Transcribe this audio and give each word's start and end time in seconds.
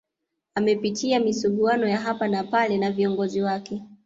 Amepitia 0.55 1.19
misuguano 1.19 1.87
ya 1.87 1.97
hapa 1.99 2.27
na 2.27 2.43
pale 2.43 2.77
na 2.77 2.91
viongozi 2.91 3.41
wake 3.41 3.81